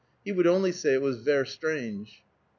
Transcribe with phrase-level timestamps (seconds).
[0.25, 2.23] He would only say it was "ver strange."